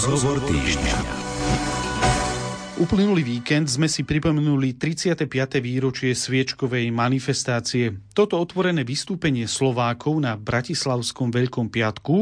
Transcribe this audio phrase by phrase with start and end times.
[0.00, 0.96] Rozhovor týždňa.
[2.80, 5.28] Uplynulý víkend sme si pripomenuli 35.
[5.60, 8.00] výročie sviečkovej manifestácie.
[8.16, 12.16] Toto otvorené vystúpenie Slovákov na Bratislavskom Veľkom piatku,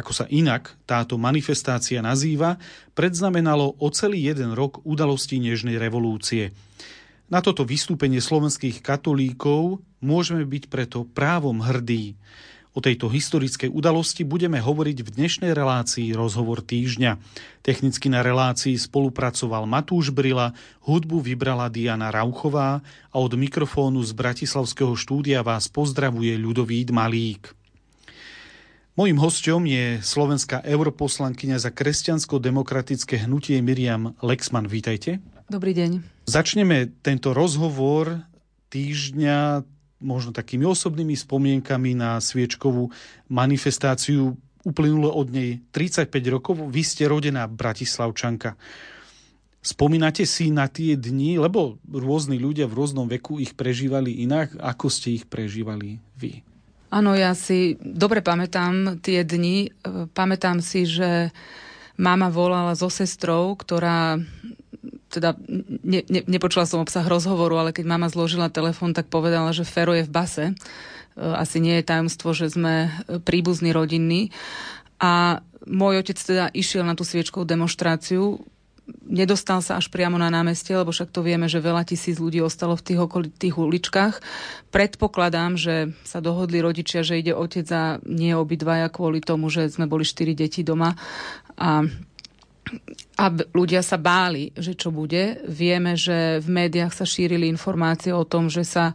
[0.00, 2.56] ako sa inak táto manifestácia nazýva,
[2.96, 6.56] predznamenalo o celý jeden rok udalosti Nežnej revolúcie.
[7.28, 12.16] Na toto vystúpenie slovenských katolíkov môžeme byť preto právom hrdí.
[12.78, 17.18] O tejto historickej udalosti budeme hovoriť v dnešnej relácii Rozhovor týždňa.
[17.66, 20.54] Technicky na relácii spolupracoval Matúš Brila,
[20.86, 22.78] hudbu vybrala Diana Rauchová
[23.10, 27.50] a od mikrofónu z Bratislavského štúdia vás pozdravuje Ľudovít Malík.
[28.94, 34.70] Mojím hostom je slovenská europoslankyňa za kresťansko-demokratické hnutie Miriam Lexman.
[34.70, 35.18] Vítajte.
[35.50, 36.22] Dobrý deň.
[36.30, 38.22] Začneme tento rozhovor
[38.70, 39.66] týždňa
[39.98, 42.90] možno takými osobnými spomienkami na sviečkovú
[43.30, 44.38] manifestáciu.
[44.66, 46.54] Uplynulo od nej 35 rokov.
[46.68, 48.58] Vy ste rodená Bratislavčanka.
[49.58, 54.54] Spomínate si na tie dni, lebo rôzni ľudia v rôznom veku ich prežívali inak.
[54.58, 56.42] Ako ste ich prežívali vy?
[56.88, 59.72] Áno, ja si dobre pamätám tie dni.
[60.16, 61.34] Pamätám si, že
[61.98, 64.16] mama volala so sestrou, ktorá
[65.08, 65.34] teda
[65.84, 69.96] ne, ne, nepočula som obsah rozhovoru, ale keď mama zložila telefón, tak povedala, že Fero
[69.96, 70.44] je v base.
[70.50, 70.54] E,
[71.18, 74.30] asi nie je tajomstvo, že sme e, príbuzní rodinní.
[74.98, 78.42] A môj otec teda išiel na tú sviečkovú demonstráciu,
[79.04, 82.76] nedostal sa až priamo na námestie, lebo však to vieme, že veľa tisíc ľudí ostalo
[82.76, 84.14] v tých okolitých uličkách.
[84.72, 89.84] Predpokladám, že sa dohodli rodičia, že ide otec a nie obidvaja kvôli tomu, že sme
[89.84, 90.96] boli štyri deti doma
[91.58, 91.84] a
[93.18, 95.42] a ľudia sa báli, že čo bude.
[95.46, 98.94] Vieme, že v médiách sa šírili informácie o tom, že sa e,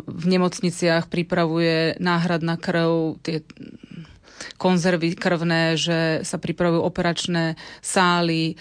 [0.00, 3.44] v nemocniciach pripravuje náhradná krv, tie
[4.56, 8.56] konzervy krvné, že sa pripravujú operačné sály,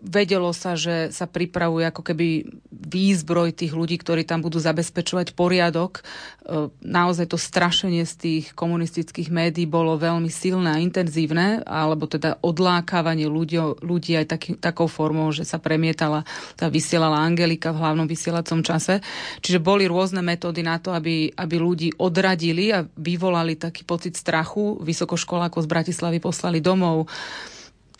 [0.00, 6.00] vedelo sa, že sa pripravuje ako keby výzbroj tých ľudí, ktorí tam budú zabezpečovať poriadok.
[6.00, 12.40] E, naozaj to strašenie z tých komunistických médií bolo veľmi silné a intenzívne, alebo teda
[12.40, 16.24] odlákávanie ľudí, ľudí aj taký, takou formou, že sa premietala,
[16.56, 19.04] tá vysielala Angelika v hlavnom vysielacom čase.
[19.44, 24.80] Čiže boli rôzne metódy na to, aby, aby ľudí odradili a vyvolali taký pocit strachu.
[24.80, 27.06] Vysokoškolákov z Bratislavy poslali domov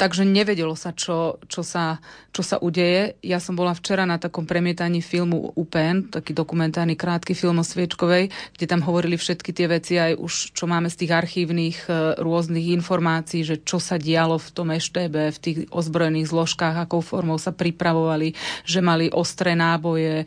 [0.00, 2.00] takže nevedelo sa, čo, čo, sa,
[2.32, 3.20] čo sa udeje.
[3.20, 8.32] Ja som bola včera na takom premietaní filmu UPN, taký dokumentárny krátky film o Sviečkovej,
[8.56, 12.72] kde tam hovorili všetky tie veci, aj už čo máme z tých archívnych e, rôznych
[12.80, 17.52] informácií, že čo sa dialo v tom EŠTB, v tých ozbrojených zložkách, akou formou sa
[17.52, 18.32] pripravovali,
[18.64, 20.24] že mali ostré náboje,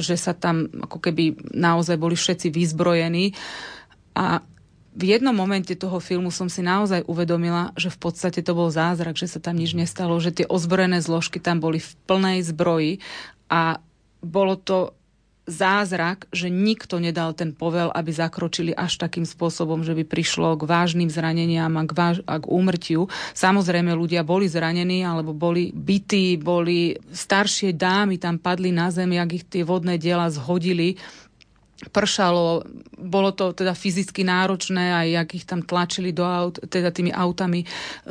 [0.00, 3.36] že sa tam ako keby naozaj boli všetci vyzbrojení.
[4.16, 4.40] A
[5.00, 9.16] v jednom momente toho filmu som si naozaj uvedomila, že v podstate to bol zázrak,
[9.16, 13.00] že sa tam nič nestalo, že tie ozbrojené zložky tam boli v plnej zbroji
[13.48, 13.80] a
[14.20, 14.92] bolo to
[15.50, 20.62] zázrak, že nikto nedal ten povel, aby zakročili až takým spôsobom, že by prišlo k
[20.62, 23.10] vážnym zraneniam a k, váž- a k úmrtiu.
[23.34, 29.30] Samozrejme, ľudia boli zranení alebo boli bytí, boli staršie dámy tam padli na zem, jak
[29.34, 31.00] ich tie vodné diela zhodili
[31.88, 32.68] pršalo,
[33.00, 37.64] bolo to teda fyzicky náročné, aj jak ich tam tlačili do aut, teda tými autami
[37.64, 37.66] e,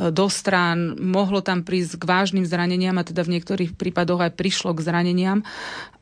[0.10, 4.74] do strán, mohlo tam prísť k vážnym zraneniam a teda v niektorých prípadoch aj prišlo
[4.74, 5.46] k zraneniam,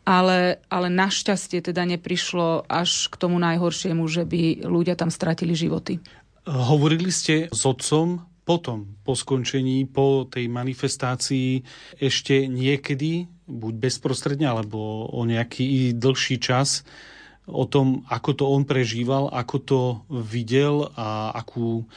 [0.07, 5.99] ale, ale našťastie teda neprišlo až k tomu najhoršiemu, že by ľudia tam stratili životy.
[6.47, 11.67] Hovorili ste s otcom potom, po skončení, po tej manifestácii
[11.99, 16.87] ešte niekedy, buď bezprostredne, alebo o nejaký dlhší čas,
[17.47, 19.81] o tom, ako to on prežíval, ako to
[20.11, 21.87] videl a akú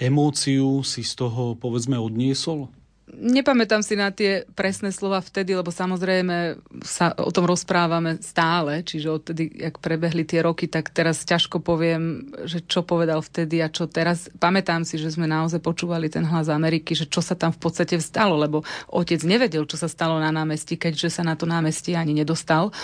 [0.00, 2.72] emóciu si z toho, povedzme, odniesol?
[3.06, 9.14] Nepamätám si na tie presné slova vtedy, lebo samozrejme sa o tom rozprávame stále, čiže
[9.14, 13.86] odtedy, jak prebehli tie roky, tak teraz ťažko poviem, že čo povedal vtedy a čo
[13.86, 14.26] teraz.
[14.42, 17.94] Pamätám si, že sme naozaj počúvali ten hlas Ameriky, že čo sa tam v podstate
[18.02, 22.10] stalo, lebo otec nevedel, čo sa stalo na námestí, keďže sa na to námestie ani
[22.10, 22.74] nedostal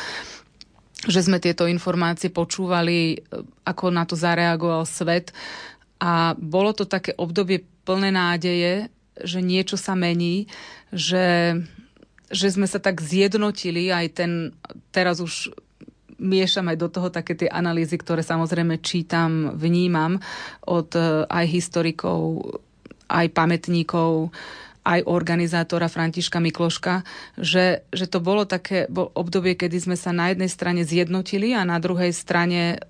[1.02, 3.16] že sme tieto informácie počúvali, e,
[3.66, 5.34] ako na to zareagoval svet.
[5.98, 10.46] A bolo to také obdobie plné nádeje, že niečo sa mení,
[10.94, 11.58] že,
[12.30, 14.32] že sme sa tak zjednotili, aj ten,
[14.94, 15.54] teraz už
[16.22, 20.22] miešam aj do toho také tie analýzy, ktoré samozrejme čítam, vnímam
[20.62, 22.46] od e, aj historikov,
[23.10, 24.30] aj pamätníkov,
[24.82, 27.06] aj organizátora Františka Mikloška,
[27.38, 31.62] že, že to bolo také bol obdobie, kedy sme sa na jednej strane zjednotili a
[31.62, 32.82] na druhej strane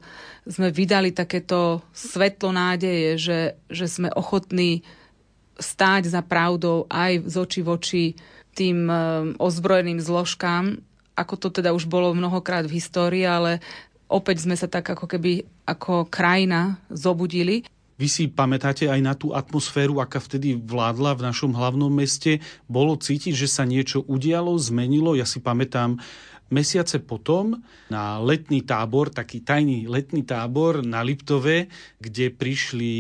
[0.49, 4.83] sme vydali takéto svetlo nádeje, že, že sme ochotní
[5.61, 8.05] stáť za pravdou aj z oči voči
[8.57, 8.95] tým e,
[9.37, 10.81] ozbrojeným zložkám,
[11.13, 13.61] ako to teda už bolo mnohokrát v histórii, ale
[14.09, 17.65] opäť sme sa tak ako keby ako krajina zobudili.
[18.01, 22.41] Vy si pamätáte aj na tú atmosféru, aká vtedy vládla v našom hlavnom meste?
[22.67, 25.13] Bolo cítiť, že sa niečo udialo, zmenilo?
[25.15, 26.01] Ja si pamätám,
[26.53, 32.95] Mesiace potom na letný tábor, taký tajný letný tábor na Liptove, kde prišli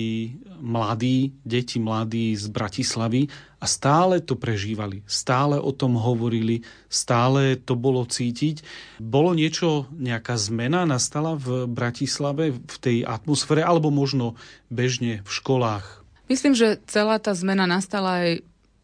[0.56, 3.28] mladí, deti mladí z Bratislavy
[3.60, 8.64] a stále to prežívali, stále o tom hovorili, stále to bolo cítiť.
[8.96, 14.40] Bolo niečo, nejaká zmena nastala v Bratislave v tej atmosfére alebo možno
[14.72, 16.00] bežne v školách?
[16.32, 18.30] Myslím, že celá tá zmena nastala aj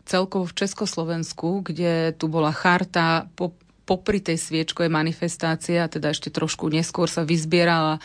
[0.04, 3.56] celkovo v Československu, kde tu bola charta po
[3.88, 7.96] popri tej sviečkovej manifestácie, a teda ešte trošku neskôr sa vyzbieralo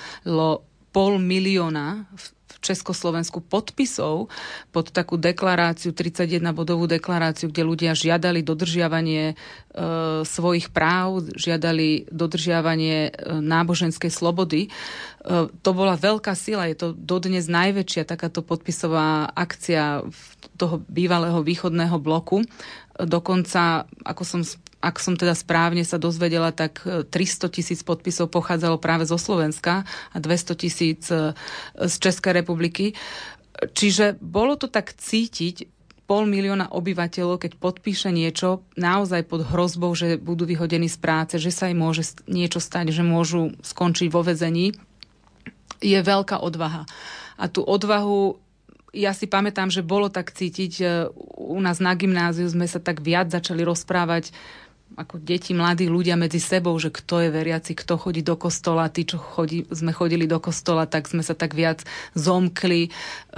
[0.96, 2.24] pol milióna v
[2.64, 4.32] Československu podpisov
[4.72, 9.36] pod takú deklaráciu, 31-bodovú deklaráciu, kde ľudia žiadali dodržiavanie e,
[10.24, 14.68] svojich práv, žiadali dodržiavanie e, náboženskej slobody.
[14.68, 14.70] E,
[15.52, 20.08] to bola veľká sila, je to dodnes najväčšia takáto podpisová akcia
[20.56, 22.48] toho bývalého východného bloku.
[22.96, 24.42] Dokonca, ako som
[24.84, 29.88] ak som teda správne sa dozvedela, tak 300 e, tisíc podpisov pochádzalo práve zo Slovenska
[30.12, 31.32] a 200 tisíc e,
[31.80, 32.92] z Českej republiky.
[33.64, 35.72] Čiže bolo to tak cítiť,
[36.04, 41.48] pol milióna obyvateľov, keď podpíše niečo naozaj pod hrozbou, že budú vyhodení z práce, že
[41.48, 44.76] sa im môže niečo stať, že môžu skončiť vo vezení,
[45.80, 46.84] je veľká odvaha.
[47.40, 48.36] A tú odvahu
[48.94, 50.86] ja si pamätám, že bolo tak cítiť, e,
[51.42, 54.30] u nás na gymnáziu sme sa tak viac začali rozprávať
[54.94, 59.06] ako deti, mladí ľudia medzi sebou, že kto je veriaci, kto chodí do kostola, tí,
[59.06, 61.81] čo chodí, sme chodili do kostola, tak sme sa tak viac
[62.13, 62.88] zomkli.
[62.88, 62.90] E,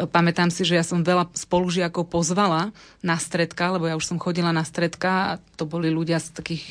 [0.07, 4.51] pamätám si, že ja som veľa spolužiakov pozvala na stredka, lebo ja už som chodila
[4.51, 6.65] na stredka a to boli ľudia z takých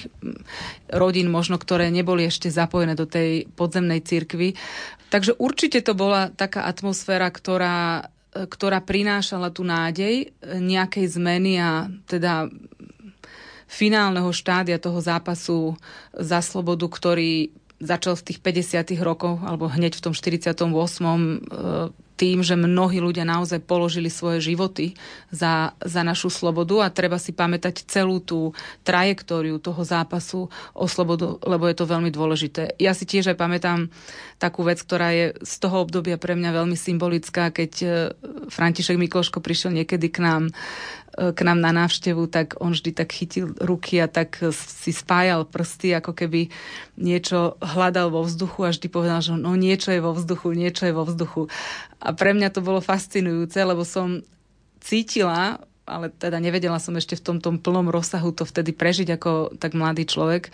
[0.93, 4.55] rodín možno, ktoré neboli ešte zapojené do tej podzemnej cirkvy.
[5.09, 11.89] Takže určite to bola taká atmosféra, ktorá e, ktorá prinášala tú nádej nejakej zmeny a
[12.05, 12.53] teda
[13.69, 15.77] finálneho štádia toho zápasu
[16.15, 17.51] za slobodu, ktorý
[17.83, 18.97] začal v tých 50.
[19.03, 20.55] rokoch, alebo hneď v tom 48
[22.15, 24.95] tým, že mnohí ľudia naozaj položili svoje životy
[25.35, 28.55] za, za našu slobodu a treba si pamätať celú tú
[28.87, 32.79] trajektóriu toho zápasu o slobodu, lebo je to veľmi dôležité.
[32.79, 33.91] Ja si tiež aj pamätám
[34.39, 37.89] takú vec, ktorá je z toho obdobia pre mňa veľmi symbolická, keď e,
[38.47, 40.53] František Mikloško prišiel niekedy k nám e,
[41.15, 45.95] k nám na návštevu, tak on vždy tak chytil ruky a tak si spájal prsty,
[45.95, 46.51] ako keby
[46.99, 50.95] niečo hľadal vo vzduchu a vždy povedal, že no niečo je vo vzduchu, niečo je
[50.95, 51.47] vo vzduchu.
[52.03, 54.27] A pre mňa to bolo fascinujúce, lebo som
[54.83, 59.55] cítila, ale teda nevedela som ešte v tom, tom plnom rozsahu to vtedy prežiť ako
[59.57, 60.51] tak mladý človek,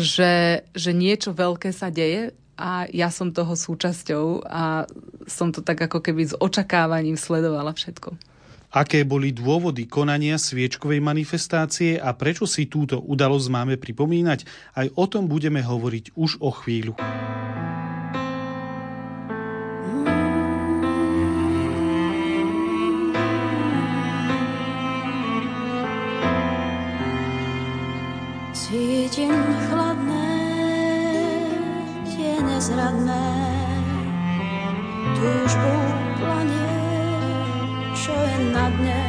[0.00, 4.84] že, že niečo veľké sa deje a ja som toho súčasťou a
[5.24, 8.29] som to tak ako keby s očakávaním sledovala všetko.
[8.70, 14.46] Aké boli dôvody konania sviečkovej manifestácie a prečo si túto udalosť máme pripomínať?
[14.78, 16.94] Aj o tom budeme hovoriť už o chvíľu.
[28.54, 29.34] Cítim
[29.66, 30.30] chladné,
[32.06, 33.26] tie nezradné,
[35.18, 36.09] túžbu
[38.00, 39.04] čo je na dne.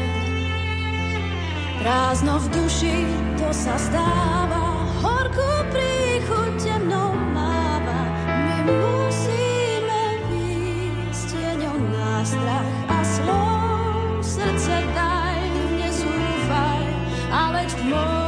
[1.79, 2.97] Prázdno v duši,
[3.39, 8.01] to sa stáva, horkú príchuť temnou máva.
[8.27, 15.39] My musíme výjsť tieňou nástrach a slov, srdce daj,
[15.79, 16.83] nezúfaj,
[17.31, 18.21] a veď môj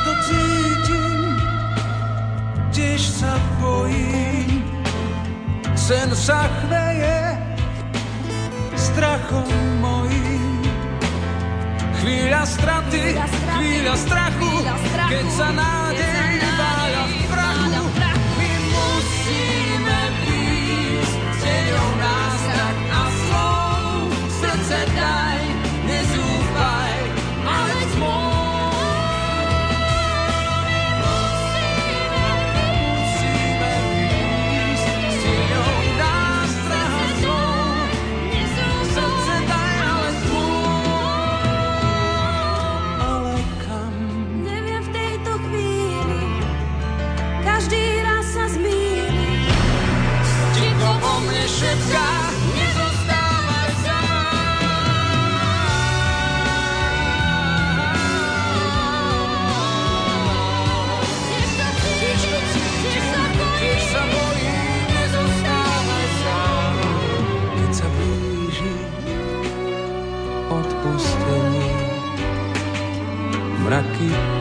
[0.00, 1.36] to cítim,
[2.72, 4.64] tiež sa bojím.
[5.76, 6.48] Sen sa
[15.30, 15.89] keď sa nádej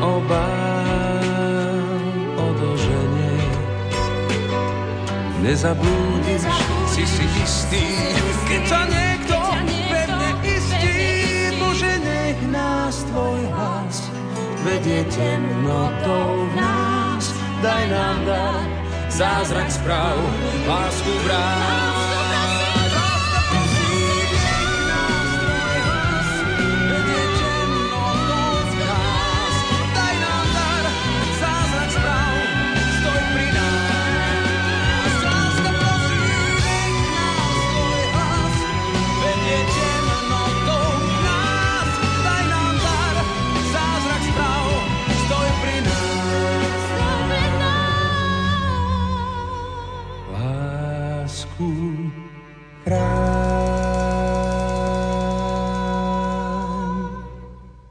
[0.02, 1.24] obáv
[2.36, 3.40] odoženie.
[5.44, 6.44] Nezabúdiš,
[6.92, 7.86] si si istý,
[8.48, 9.38] keď sa niekto
[9.88, 10.98] pevne istí.
[11.60, 14.10] Bože, nech nás tvoj hlas
[14.64, 17.24] vedie temnotou v nás.
[17.60, 18.64] Daj nám dar,
[19.12, 20.18] zázrak správ,
[20.68, 22.09] lásku vrát.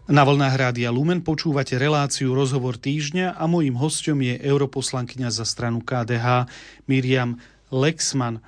[0.09, 5.85] Na vlnách Rádia Lumen počúvate reláciu Rozhovor týždňa a mojím hostom je europoslankyňa za stranu
[5.85, 6.49] KDH
[6.89, 7.37] Miriam
[7.69, 8.41] Lexman.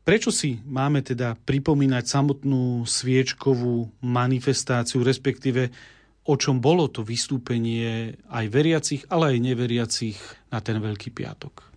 [0.00, 5.68] Prečo si máme teda pripomínať samotnú sviečkovú manifestáciu, respektíve
[6.24, 10.16] o čom bolo to vystúpenie aj veriacich, ale aj neveriacich
[10.48, 11.68] na ten Veľký piatok?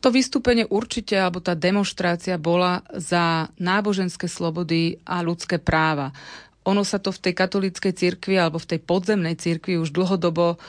[0.00, 6.16] To vystúpenie určite, alebo tá demonstrácia bola za náboženské slobody a ľudské práva
[6.64, 10.60] ono sa to v tej katolíckej cirkvi alebo v tej podzemnej cirkvi už dlhodobo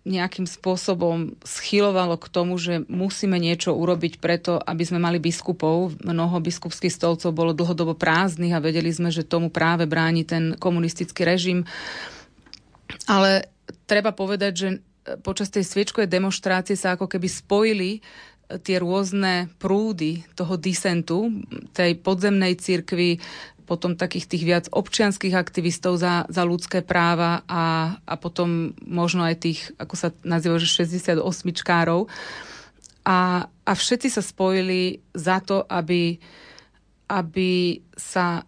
[0.00, 6.00] nejakým spôsobom schylovalo k tomu, že musíme niečo urobiť preto, aby sme mali biskupov.
[6.00, 11.28] Mnoho biskupských stolcov bolo dlhodobo prázdnych a vedeli sme, že tomu práve bráni ten komunistický
[11.28, 11.68] režim.
[13.04, 13.52] Ale
[13.84, 14.68] treba povedať, že
[15.20, 18.00] počas tej sviečkovej demonstrácie sa ako keby spojili
[18.64, 21.30] tie rôzne prúdy toho disentu,
[21.70, 23.20] tej podzemnej cirkvi,
[23.70, 29.46] potom takých tých viac občianských aktivistov za, za ľudské práva a, a potom možno aj
[29.46, 31.22] tých, ako sa nazýva, že 68
[31.54, 32.10] čkárov.
[33.06, 36.18] A, a všetci sa spojili za to, aby,
[37.06, 38.42] aby sa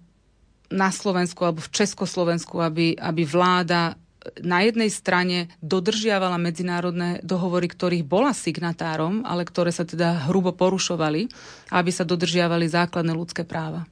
[0.75, 3.95] na Slovensku alebo v Československu, aby, aby vláda
[4.43, 11.31] na jednej strane dodržiavala medzinárodné dohovory, ktorých bola signatárom, ale ktoré sa teda hrubo porušovali,
[11.71, 13.87] aby sa dodržiavali základné ľudské práva.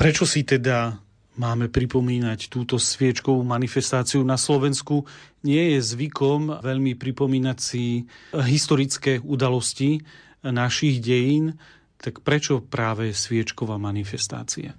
[0.00, 0.96] Prečo si teda
[1.36, 5.04] máme pripomínať túto sviečkovú manifestáciu na Slovensku?
[5.44, 10.00] Nie je zvykom veľmi pripomínať si historické udalosti
[10.40, 11.60] našich dejín,
[12.00, 14.72] tak prečo práve sviečková manifestácia?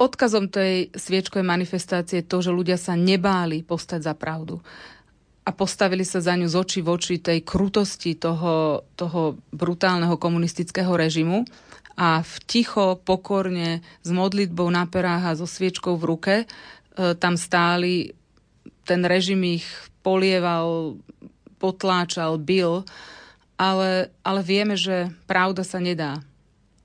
[0.00, 4.64] Odkazom tej sviečkovej manifestácie je to, že ľudia sa nebáli postať za pravdu
[5.44, 10.96] a postavili sa za ňu z očí v oči tej krutosti toho, toho brutálneho komunistického
[10.96, 11.44] režimu
[11.94, 16.46] a v ticho, pokorne, s modlitbou na perách a so sviečkou v ruke e,
[17.14, 18.10] tam stáli,
[18.82, 19.66] ten režim ich
[20.02, 20.98] polieval,
[21.62, 22.84] potláčal, bil,
[23.56, 26.20] ale, ale vieme, že pravda sa nedá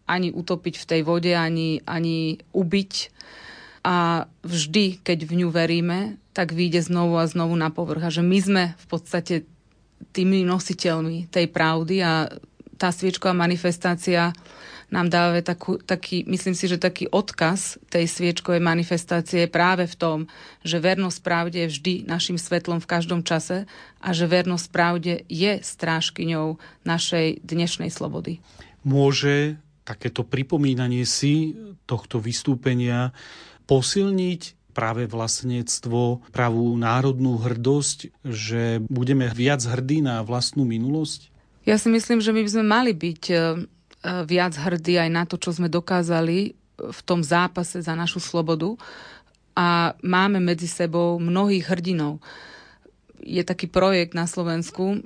[0.09, 2.93] ani utopiť v tej vode, ani, ani ubiť.
[3.85, 8.09] A vždy, keď v ňu veríme, tak vyjde znovu a znovu na povrch.
[8.09, 9.45] A že my sme v podstate
[10.09, 12.25] tými nositeľmi tej pravdy a
[12.79, 14.33] tá sviečková manifestácia
[14.89, 19.95] nám dáva takú, taký, myslím si, že taký odkaz tej sviečkovej manifestácie je práve v
[19.95, 20.17] tom,
[20.65, 23.69] že vernosť pravde je vždy našim svetlom v každom čase
[24.01, 28.41] a že vernosť pravde je strážkyňou našej dnešnej slobody.
[28.81, 33.13] Môže takéto pripomínanie si tohto vystúpenia
[33.69, 41.29] posilniť práve vlastníctvo, pravú národnú hrdosť, že budeme viac hrdí na vlastnú minulosť?
[41.67, 43.35] Ja si myslím, že my by sme mali byť E,
[44.03, 48.79] viac hrdí aj na to, čo sme dokázali v tom zápase za našu slobodu
[49.59, 52.23] a máme medzi sebou mnohých hrdinov.
[53.19, 54.97] Je taký projekt na Slovensku, e,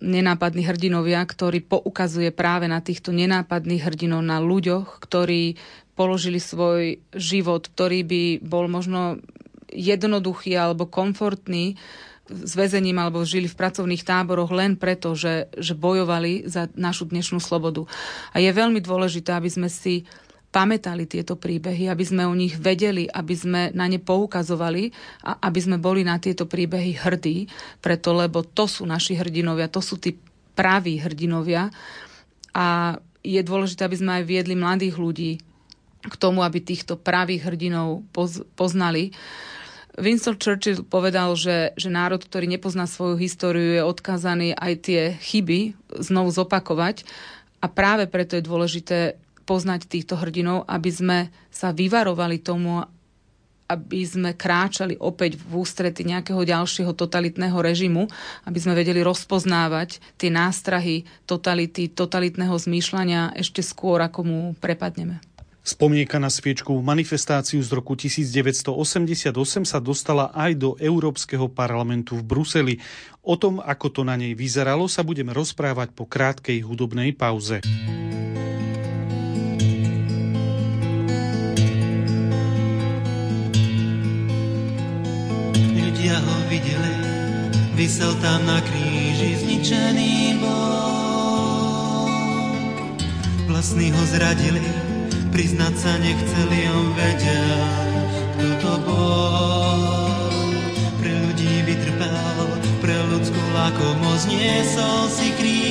[0.00, 5.60] Nenápadní hrdinovia, ktorý poukazuje práve na týchto nenápadných hrdinov, na ľuďoch, ktorí
[5.92, 9.20] položili svoj život, ktorý by bol možno
[9.68, 11.76] jednoduchý alebo komfortný,
[12.28, 17.40] s väzením alebo žili v pracovných táboroch len preto, že, že bojovali za našu dnešnú
[17.40, 17.88] slobodu.
[18.32, 20.04] A je veľmi dôležité, aby sme si
[20.48, 24.88] pamätali tieto príbehy, aby sme o nich vedeli, aby sme na ne poukazovali
[25.24, 27.48] a aby sme boli na tieto príbehy hrdí,
[27.84, 30.16] preto lebo to sú naši hrdinovia, to sú tí
[30.56, 31.68] praví hrdinovia
[32.56, 35.32] a je dôležité, aby sme aj viedli mladých ľudí
[35.98, 38.08] k tomu, aby týchto pravých hrdinov
[38.56, 39.12] poznali
[39.98, 45.74] Winston Churchill povedal, že, že národ, ktorý nepozná svoju históriu, je odkázaný aj tie chyby
[45.98, 47.02] znovu zopakovať.
[47.58, 48.98] A práve preto je dôležité
[49.42, 51.18] poznať týchto hrdinov, aby sme
[51.50, 52.84] sa vyvarovali tomu,
[53.68, 58.06] aby sme kráčali opäť v ústrety nejakého ďalšieho totalitného režimu,
[58.48, 65.27] aby sme vedeli rozpoznávať tie nástrahy totality, totalitného zmýšľania ešte skôr, ako mu prepadneme.
[65.68, 69.36] Spomienka na sviečkovú manifestáciu z roku 1988
[69.68, 72.74] sa dostala aj do Európskeho parlamentu v Bruseli.
[73.20, 77.60] O tom, ako to na nej vyzeralo, sa budeme rozprávať po krátkej hudobnej pauze.
[85.76, 86.92] Ľudia ho videli,
[87.76, 92.08] vysel tam na kríži zničený bol.
[93.52, 94.87] Vlastní ho zradili,
[95.28, 97.62] Priznať sa nechceli, on vedel,
[98.38, 100.32] kto to bol.
[100.98, 102.48] Pre ľudí vytrpel,
[102.80, 105.68] pre ľudskú lakomosť niesol si kríž.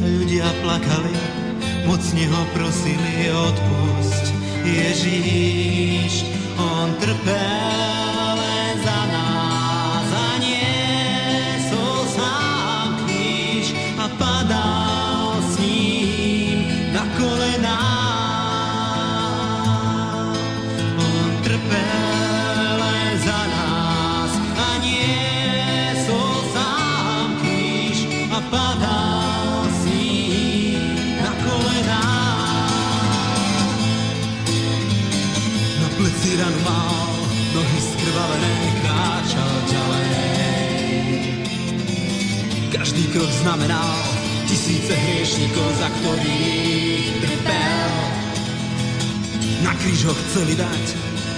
[0.00, 1.16] Ľudia plakali,
[1.84, 4.24] mocne ho prosili, odpusť
[4.64, 6.24] Ježíš.
[6.58, 7.97] On trpel,
[43.18, 43.98] krok znamenal
[44.46, 47.90] tisíce hriešnikov, za ktorých trpel.
[49.66, 50.84] Na kríž ho chceli dať,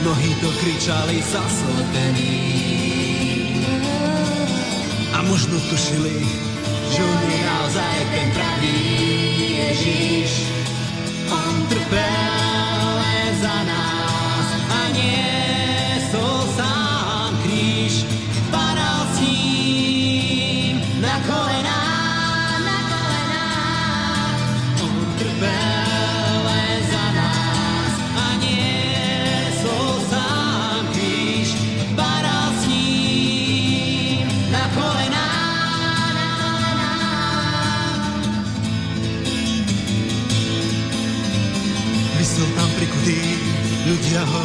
[0.05, 2.37] mnohí to kričali zaslepení.
[5.16, 6.21] A možno tušili,
[6.93, 8.77] že on je naozaj ten pravý
[9.40, 10.53] Ježiš.
[11.33, 12.30] On trpel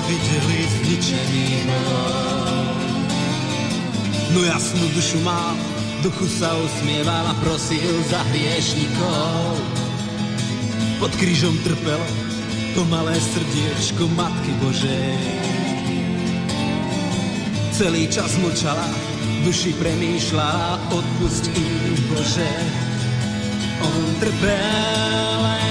[0.07, 1.47] videli zničený
[4.35, 5.55] No jasnú dušu mal,
[6.03, 9.55] duchu sa usmieval a prosil za hriešnikov.
[10.99, 12.03] Pod krížom trpelo
[12.75, 15.15] to malé srdiečko Matky Božej.
[17.71, 18.91] Celý čas mlčala,
[19.47, 22.51] duši premýšľala, odpust im Bože.
[23.79, 25.64] On trpel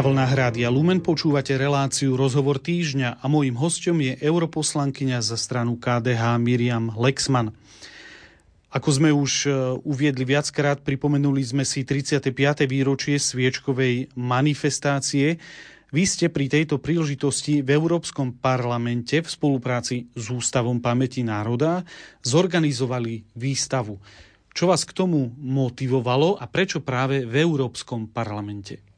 [0.00, 5.76] Na vlnách Rádia Lumen počúvate reláciu Rozhovor týždňa a mojím hostom je europoslankyňa za stranu
[5.76, 7.52] KDH Miriam Lexman.
[8.72, 9.48] Ako sme už e,
[9.84, 12.32] uviedli viackrát, pripomenuli sme si 35.
[12.64, 15.36] výročie sviečkovej manifestácie.
[15.92, 21.84] Vy ste pri tejto príležitosti v Európskom parlamente v spolupráci s Ústavom pamäti národa
[22.24, 24.00] zorganizovali výstavu.
[24.56, 28.89] Čo vás k tomu motivovalo a prečo práve v Európskom parlamente?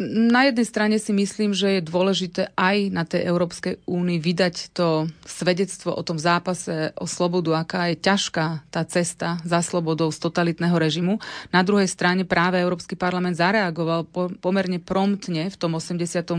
[0.00, 5.06] Na jednej strane si myslím, že je dôležité aj na tej Európskej únii vydať to
[5.22, 10.72] svedectvo o tom zápase o slobodu, aká je ťažká tá cesta za slobodou z totalitného
[10.74, 11.20] režimu.
[11.52, 16.32] Na druhej strane práve Európsky parlament zareagoval po, pomerne promptne v tom 88.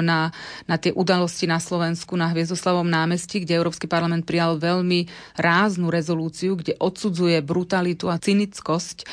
[0.00, 0.30] na,
[0.70, 6.54] na tie udalosti na Slovensku na Hviezdoslavom námestí, kde Európsky parlament prijal veľmi ráznu rezolúciu,
[6.54, 9.06] kde odsudzuje brutalitu a cynickosť e,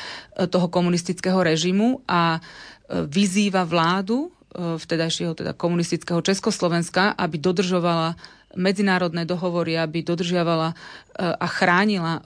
[0.46, 2.38] toho komunistického režimu a
[2.90, 8.18] vyzýva vládu vtedajšieho teda komunistického Československa, aby dodržovala
[8.58, 10.74] medzinárodné dohovory, aby dodržiavala
[11.14, 12.18] a chránila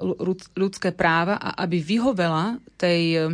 [0.57, 3.29] ľudské práva a aby vyhovela tej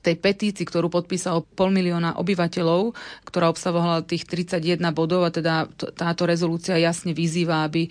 [0.00, 2.96] tej petícii, ktorú podpísalo pol milióna obyvateľov,
[3.28, 7.84] ktorá obsahovala tých 31 bodov a teda táto rezolúcia jasne vyzýva, aby,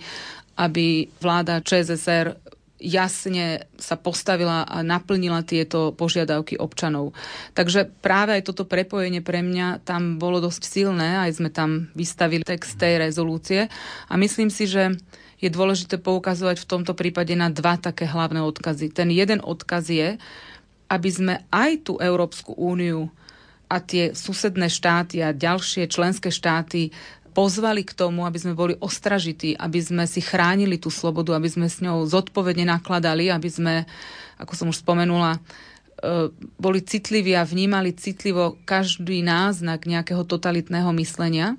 [0.58, 2.49] aby vláda ČSSR
[2.80, 7.12] jasne sa postavila a naplnila tieto požiadavky občanov.
[7.52, 12.42] Takže práve aj toto prepojenie pre mňa tam bolo dosť silné, aj sme tam vystavili
[12.42, 13.68] text tej rezolúcie
[14.08, 14.96] a myslím si, že
[15.40, 18.92] je dôležité poukazovať v tomto prípade na dva také hlavné odkazy.
[18.92, 20.20] Ten jeden odkaz je,
[20.92, 23.08] aby sme aj tú Európsku úniu
[23.70, 26.90] a tie susedné štáty a ďalšie členské štáty
[27.30, 31.66] pozvali k tomu, aby sme boli ostražití, aby sme si chránili tú slobodu, aby sme
[31.70, 33.74] s ňou zodpovedne nakladali, aby sme,
[34.36, 35.40] ako som už spomenula, e,
[36.58, 41.54] boli citliví a vnímali citlivo každý náznak nejakého totalitného myslenia.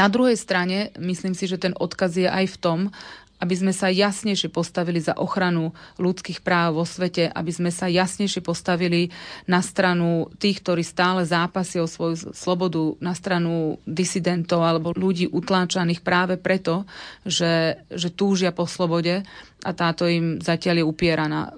[0.00, 2.78] Na druhej strane, myslím si, že ten odkaz je aj v tom,
[3.42, 8.38] aby sme sa jasnejšie postavili za ochranu ľudských práv vo svete, aby sme sa jasnejšie
[8.38, 9.10] postavili
[9.50, 16.06] na stranu tých, ktorí stále zápasia o svoju slobodu, na stranu disidentov alebo ľudí utláčaných
[16.06, 16.86] práve preto,
[17.26, 19.26] že, že túžia po slobode
[19.66, 21.50] a táto im zatiaľ je upieraná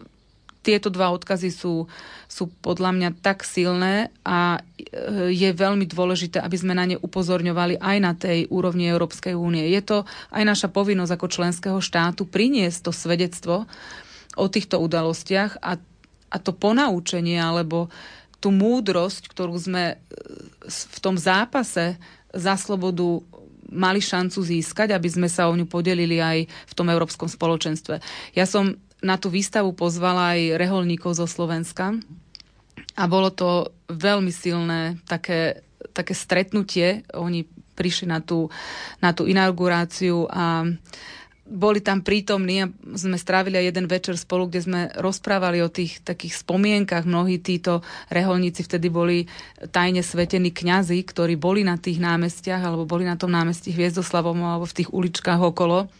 [0.64, 1.84] tieto dva odkazy sú,
[2.24, 7.76] sú podľa mňa tak silné a e, je veľmi dôležité, aby sme na ne upozorňovali
[7.76, 9.68] aj na tej úrovni Európskej únie.
[9.68, 13.68] Je to aj naša povinnosť ako členského štátu priniesť to svedectvo
[14.40, 15.76] o týchto udalostiach a,
[16.32, 17.92] a to ponaučenie alebo
[18.40, 19.96] tú múdrosť, ktorú sme e,
[20.64, 22.00] v tom zápase
[22.32, 23.20] za slobodu
[23.74, 27.98] mali šancu získať, aby sme sa o ňu podelili aj v tom európskom spoločenstve.
[28.38, 31.92] Ja som na tú výstavu pozvala aj reholníkov zo Slovenska
[32.96, 35.60] a bolo to veľmi silné také,
[35.92, 37.04] také stretnutie.
[37.12, 37.44] Oni
[37.76, 38.48] prišli na tú,
[39.04, 40.64] na tú inauguráciu a
[41.44, 46.00] boli tam prítomní a sme strávili aj jeden večer spolu, kde sme rozprávali o tých
[46.00, 47.04] takých spomienkach.
[47.04, 49.28] Mnohí títo reholníci vtedy boli
[49.68, 54.64] tajne svetení kňazi, ktorí boli na tých námestiach alebo boli na tom námestí Hviezdoslavom alebo
[54.64, 55.92] v tých uličkách okolo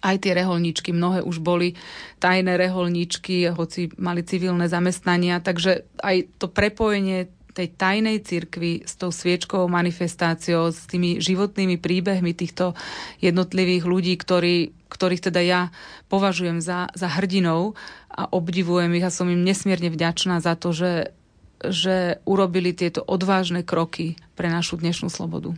[0.00, 1.76] aj tie reholníčky, mnohé už boli
[2.16, 9.12] tajné reholníčky, hoci mali civilné zamestnania, takže aj to prepojenie tej tajnej cirkvi s tou
[9.12, 12.72] sviečkovou manifestáciou, s tými životnými príbehmi týchto
[13.20, 15.60] jednotlivých ľudí, ktorí, ktorých teda ja
[16.08, 17.76] považujem za, za hrdinov
[18.08, 21.12] a obdivujem ich a som im nesmierne vďačná za to, že,
[21.60, 25.52] že urobili tieto odvážne kroky pre našu dnešnú slobodu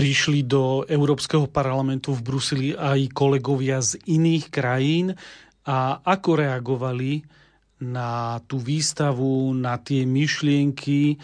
[0.00, 5.12] prišli do Európskeho parlamentu v Bruseli aj kolegovia z iných krajín
[5.68, 7.20] a ako reagovali
[7.84, 11.12] na tú výstavu, na tie myšlienky.
[11.12, 11.16] E,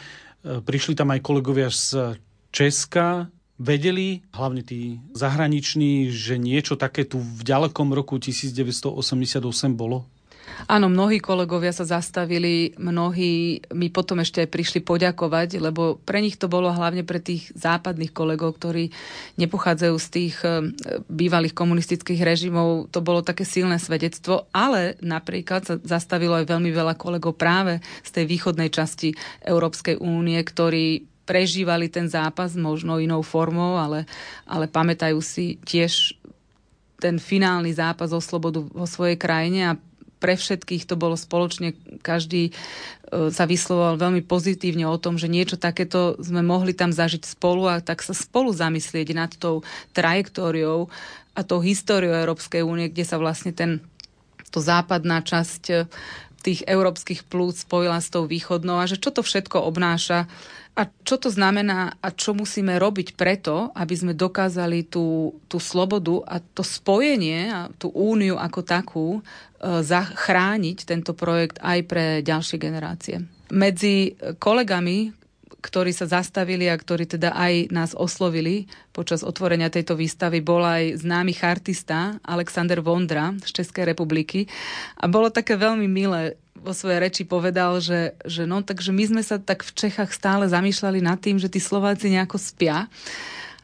[0.60, 2.20] prišli tam aj kolegovia z
[2.52, 8.92] Česka, vedeli, hlavne tí zahraniční, že niečo také tu v ďalekom roku 1988
[9.72, 10.04] bolo?
[10.64, 16.40] Áno, mnohí kolegovia sa zastavili, mnohí mi potom ešte aj prišli poďakovať, lebo pre nich
[16.40, 18.88] to bolo hlavne pre tých západných kolegov, ktorí
[19.36, 20.72] nepochádzajú z tých eh,
[21.12, 26.96] bývalých komunistických režimov, to bolo také silné svedectvo, ale napríklad sa zastavilo aj veľmi veľa
[26.96, 29.12] kolegov práve z tej východnej časti
[29.44, 34.06] Európskej únie, ktorí prežívali ten zápas možno inou formou, ale,
[34.46, 36.14] ale pamätajú si tiež
[36.96, 39.78] ten finálny zápas o slobodu vo svojej krajine a
[40.16, 42.52] pre všetkých to bolo spoločne, každý e,
[43.28, 47.84] sa vyslovoval veľmi pozitívne o tom, že niečo takéto sme mohli tam zažiť spolu a
[47.84, 49.60] tak sa spolu zamyslieť nad tou
[49.92, 50.88] trajektóriou
[51.36, 53.84] a tou históriou Európskej únie, kde sa vlastne ten,
[54.48, 55.76] to západná časť e,
[56.40, 60.30] tých európskych plúc spojila s tou východnou a že čo to všetko obnáša
[60.76, 66.20] a čo to znamená a čo musíme robiť preto, aby sme dokázali tú, tú slobodu
[66.28, 69.20] a to spojenie a tú úniu ako takú e,
[69.80, 73.24] zachrániť tento projekt aj pre ďalšie generácie.
[73.48, 75.16] Medzi kolegami,
[75.66, 81.02] ktorí sa zastavili a ktorí teda aj nás oslovili počas otvorenia tejto výstavy, bol aj
[81.02, 84.46] známy chartista Alexander Vondra z Českej republiky.
[85.02, 89.22] A bolo také veľmi milé vo svojej reči povedal, že, že no, takže my sme
[89.26, 92.86] sa tak v Čechách stále zamýšľali nad tým, že tí Slováci nejako spia,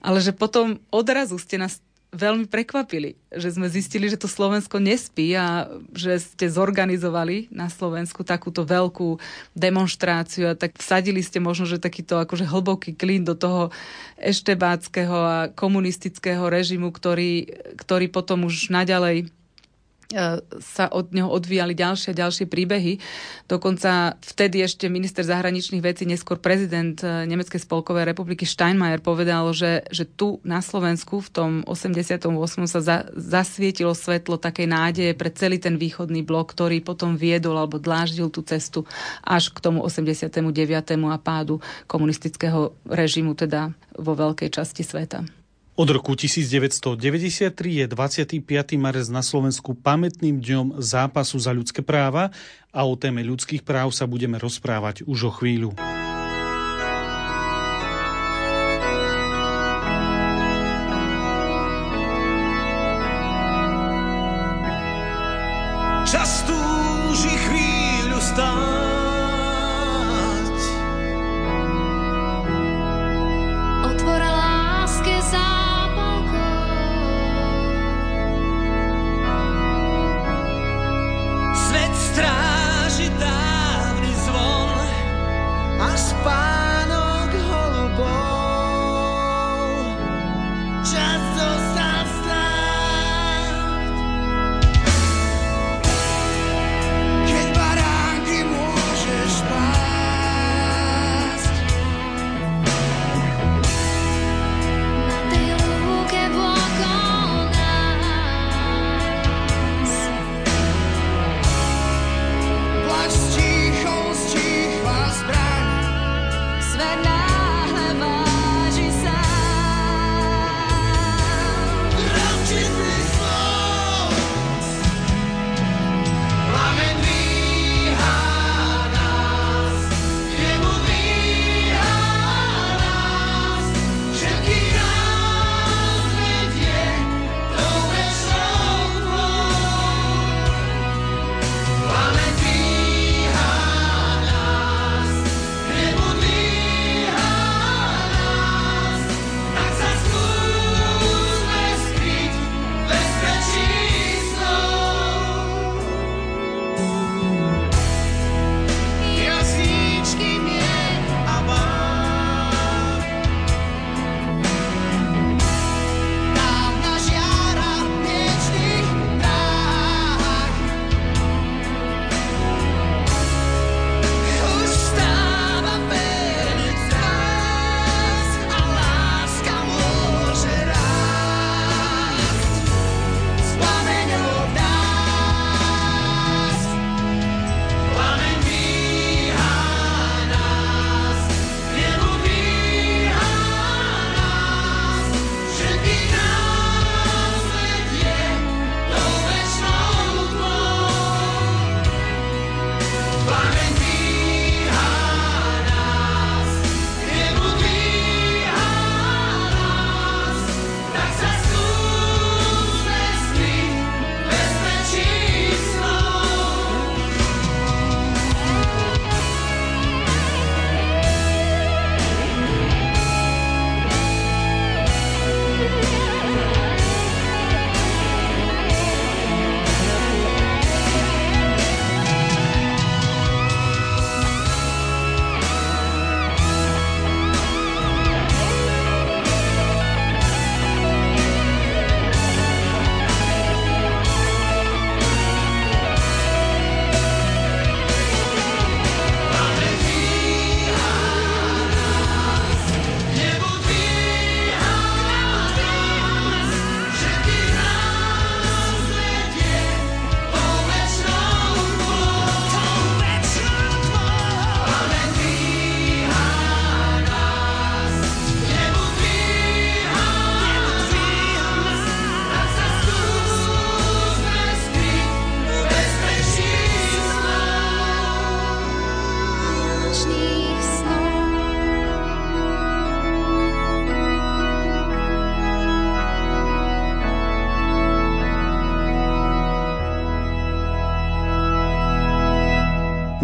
[0.03, 1.79] ale že potom odrazu ste nás
[2.12, 5.64] veľmi prekvapili, že sme zistili, že to Slovensko nespí a
[5.96, 9.16] že ste zorganizovali na Slovensku takúto veľkú
[9.57, 13.72] demonstráciu a tak vsadili ste možno, že takýto akože hlboký klín do toho
[14.20, 17.48] eštebáckého a komunistického režimu, ktorý,
[17.81, 19.33] ktorý potom už naďalej
[20.61, 23.01] sa od neho odvíjali ďalšie a ďalšie príbehy.
[23.48, 29.85] Dokonca vtedy ešte minister zahraničných vecí, neskôr prezident e, Nemeckej spolkovej republiky Steinmeier povedal, že,
[29.88, 32.29] že tu na Slovensku v tom 88.
[32.68, 37.81] sa za, zasvietilo svetlo takej nádeje pre celý ten východný blok, ktorý potom viedol alebo
[37.81, 38.85] dláždil tú cestu
[39.25, 40.38] až k tomu 89.
[41.09, 45.41] a pádu komunistického režimu teda vo veľkej časti sveta.
[45.72, 47.48] Od roku 1993
[47.80, 48.44] je 25.
[48.76, 52.28] marec na Slovensku pamätným dňom zápasu za ľudské práva
[52.68, 55.72] a o téme ľudských práv sa budeme rozprávať už o chvíľu.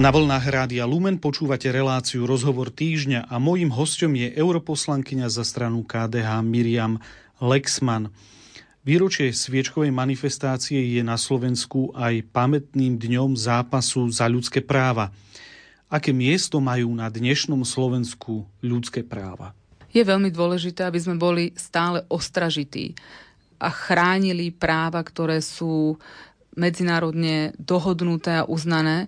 [0.09, 5.85] Na vlnách Rádia Lumen počúvate reláciu Rozhovor týždňa a mojím hostom je europoslankyňa za stranu
[5.85, 6.97] KDH Miriam
[7.45, 8.09] Lexman.
[8.89, 15.13] Výročie sviečkovej manifestácie je na Slovensku aj pamätným dňom zápasu za ľudské práva.
[15.93, 19.53] Aké miesto majú na dnešnom Slovensku ľudské práva?
[19.93, 22.97] Je veľmi dôležité, aby sme boli stále ostražití
[23.61, 26.01] a chránili práva, ktoré sú
[26.59, 29.07] medzinárodne dohodnuté a uznané.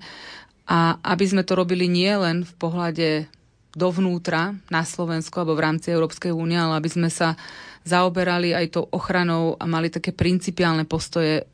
[0.71, 3.27] A aby sme to robili nie len v pohľade
[3.75, 7.39] dovnútra na Slovensku alebo v rámci Európskej únie, ale aby sme sa
[7.87, 11.49] zaoberali aj tou ochranou a mali také principiálne postoje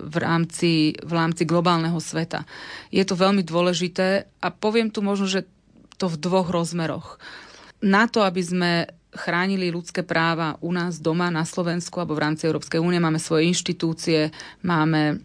[0.00, 2.44] v rámci, v rámci globálneho sveta.
[2.92, 5.46] Je to veľmi dôležité a poviem tu možno, že
[5.96, 7.16] to v dvoch rozmeroch.
[7.78, 8.72] Na to, aby sme
[9.14, 13.00] chránili ľudské práva u nás doma na Slovensku alebo v rámci Európskej únie.
[13.00, 15.24] Máme svoje inštitúcie, máme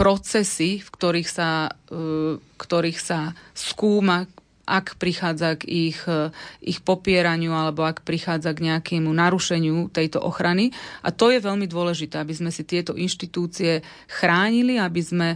[0.00, 4.24] procesy, v ktorých sa, uh, ktorých sa skúma,
[4.64, 6.32] ak prichádza k ich, uh,
[6.64, 10.72] ich popieraniu alebo ak prichádza k nejakému narušeniu tejto ochrany.
[11.04, 15.28] A to je veľmi dôležité, aby sme si tieto inštitúcie chránili, aby sme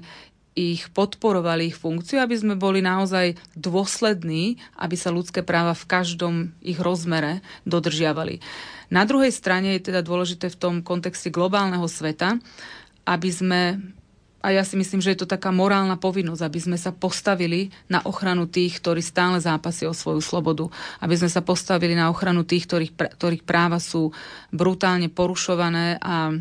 [0.55, 6.35] ich podporovali ich funkciu, aby sme boli naozaj dôslední, aby sa ľudské práva v každom
[6.62, 8.38] ich rozmere dodržiavali.
[8.94, 12.38] Na druhej strane je teda dôležité v tom kontexte globálneho sveta,
[13.03, 13.61] aby sme
[14.44, 18.04] a ja si myslím, že je to taká morálna povinnosť, aby sme sa postavili na
[18.04, 20.68] ochranu tých, ktorí stále zápasia o svoju slobodu.
[21.00, 24.12] Aby sme sa postavili na ochranu tých, ktorých, ktorých práva sú
[24.52, 26.37] brutálne porušované a,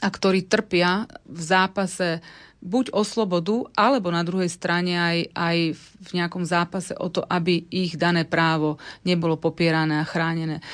[0.00, 2.24] a ktorí trpia v zápase
[2.64, 7.68] buď o slobodu, alebo na druhej strane aj, aj v nejakom zápase o to, aby
[7.68, 10.64] ich dané právo nebolo popierané a chránené.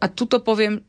[0.00, 0.80] A tuto poviem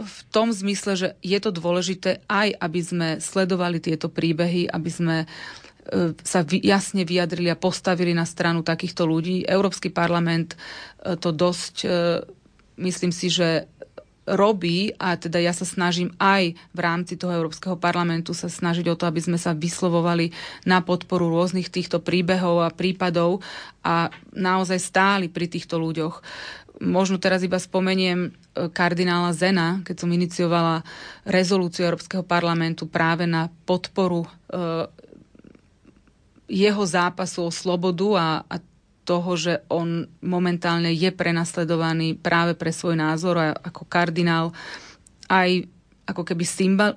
[0.00, 5.16] v tom zmysle, že je to dôležité aj, aby sme sledovali tieto príbehy, aby sme
[5.22, 5.26] e,
[6.20, 9.44] sa jasne vyjadrili a postavili na stranu takýchto ľudí.
[9.44, 11.88] Európsky parlament e, to dosť, e,
[12.80, 13.68] myslím si, že
[14.28, 18.98] robí a teda ja sa snažím aj v rámci toho Európskeho parlamentu sa snažiť o
[18.98, 20.30] to, aby sme sa vyslovovali
[20.64, 23.42] na podporu rôznych týchto príbehov a prípadov
[23.82, 26.20] a naozaj stáli pri týchto ľuďoch.
[26.80, 28.30] Možno teraz iba spomeniem e,
[28.72, 30.80] kardinála Zena, keď som iniciovala
[31.28, 34.28] rezolúciu Európskeho parlamentu práve na podporu e,
[36.50, 38.56] jeho zápasu o slobodu a, a
[39.04, 44.56] toho, že on momentálne je prenasledovaný práve pre svoj názor a ako kardinál
[45.30, 45.66] aj
[46.10, 46.42] ako keby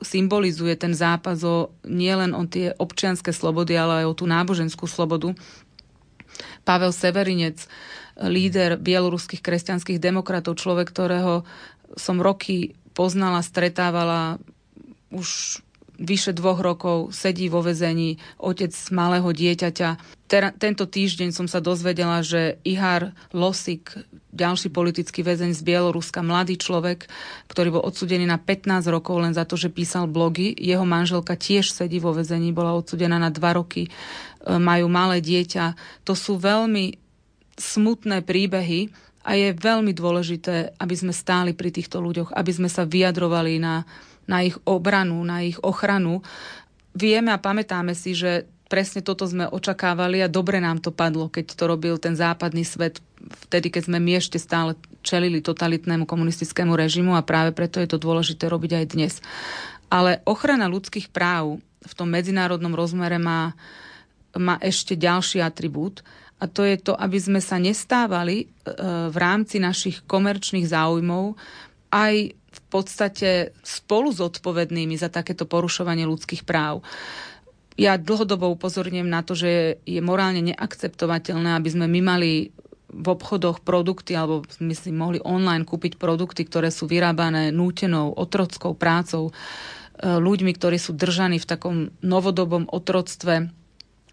[0.02, 5.38] symbolizuje ten zápas o nielen o tie občianské slobody, ale aj o tú náboženskú slobodu.
[6.66, 7.70] Pavel Severinec,
[8.20, 11.46] líder bieloruských kresťanských demokratov, človek, ktorého
[11.98, 14.38] som roky poznala, stretávala
[15.14, 15.62] už
[16.04, 19.90] vyše dvoch rokov, sedí vo vezení, otec malého dieťaťa.
[20.26, 23.94] Tera, tento týždeň som sa dozvedela, že Ihar Losik,
[24.34, 27.06] ďalší politický väzeň z Bieloruska, mladý človek,
[27.46, 30.58] ktorý bol odsudený na 15 rokov len za to, že písal blogy.
[30.58, 33.90] Jeho manželka tiež sedí vo vezení, bola odsudená na 2 roky, e,
[34.58, 35.78] majú malé dieťa.
[36.10, 37.03] To sú veľmi
[37.58, 42.84] smutné príbehy, a je veľmi dôležité, aby sme stáli pri týchto ľuďoch, aby sme sa
[42.84, 43.88] vyjadrovali na,
[44.28, 46.20] na ich obranu, na ich ochranu.
[46.92, 51.56] Vieme a pamätáme si, že presne toto sme očakávali a dobre nám to padlo, keď
[51.56, 53.00] to robil ten západný svet
[53.48, 57.96] vtedy, keď sme my ešte stále čelili totalitnému komunistickému režimu a práve preto je to
[57.96, 59.14] dôležité robiť aj dnes.
[59.88, 63.56] Ale ochrana ľudských práv v tom medzinárodnom rozmere má,
[64.36, 66.04] má ešte ďalší atribút
[66.40, 68.46] a to je to, aby sme sa nestávali e,
[69.08, 71.40] v rámci našich komerčných záujmov
[71.94, 76.86] aj v podstate spolu zodpovednými za takéto porušovanie ľudských práv.
[77.74, 82.32] Ja dlhodobo upozorňujem na to, že je morálne neakceptovateľné, aby sme my mali
[82.94, 88.78] v obchodoch produkty, alebo my si mohli online kúpiť produkty, ktoré sú vyrábané nútenou, otrockou
[88.78, 89.34] prácou, e,
[90.06, 93.50] ľuďmi, ktorí sú držaní v takom novodobom otroctve,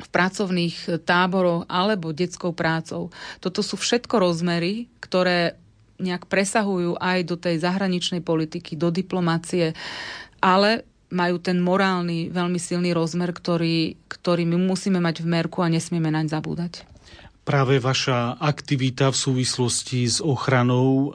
[0.00, 3.12] v pracovných táboroch alebo detskou prácou.
[3.38, 5.60] Toto sú všetko rozmery, ktoré
[6.00, 9.76] nejak presahujú aj do tej zahraničnej politiky, do diplomácie,
[10.40, 15.68] ale majú ten morálny, veľmi silný rozmer, ktorý, ktorý my musíme mať v merku a
[15.68, 16.86] nesmieme naň zabúdať.
[17.40, 21.11] Práve vaša aktivita v súvislosti s ochranou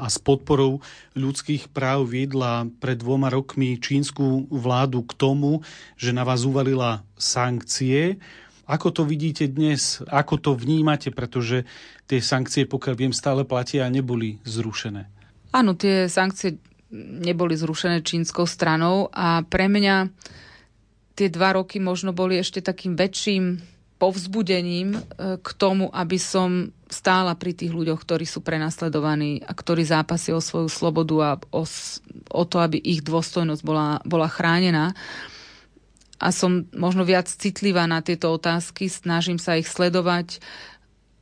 [0.00, 0.80] a s podporou
[1.12, 5.60] ľudských práv viedla pred dvoma rokmi čínsku vládu k tomu,
[6.00, 8.16] že na vás uvalila sankcie.
[8.64, 10.00] Ako to vidíte dnes?
[10.08, 11.12] Ako to vnímate?
[11.12, 11.68] Pretože
[12.08, 15.10] tie sankcie, pokiaľ viem, stále platia a neboli zrušené.
[15.52, 16.56] Áno, tie sankcie
[16.94, 20.10] neboli zrušené čínskou stranou a pre mňa
[21.16, 23.58] tie dva roky možno boli ešte takým väčším
[23.96, 25.00] povzbudením e,
[25.40, 30.44] k tomu, aby som stála pri tých ľuďoch, ktorí sú prenasledovaní a ktorí zápasia o
[30.44, 31.64] svoju slobodu a o,
[32.30, 34.92] o to, aby ich dôstojnosť bola, bola chránená
[36.16, 40.40] a som možno viac citlivá na tieto otázky, snažím sa ich sledovať.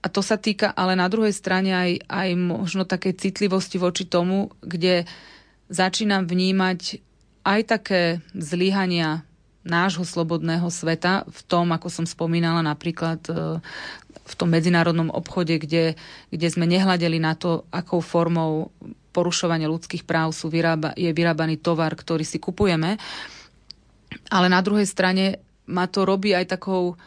[0.04, 4.52] A to sa týka ale na druhej strane aj, aj možno také citlivosti voči tomu,
[4.60, 5.08] kde
[5.68, 7.00] začínam vnímať
[7.44, 8.02] aj také
[8.32, 9.24] zlyhania
[9.64, 13.60] nášho slobodného sveta v tom, ako som spomínala napríklad e,
[14.24, 15.96] v tom medzinárodnom obchode, kde,
[16.28, 18.72] kde sme nehľadeli na to, akou formou
[19.16, 23.00] porušovania ľudských práv sú vyrába, je vyrábaný tovar, ktorý si kupujeme.
[24.28, 27.00] Ale na druhej strane ma to robí aj takou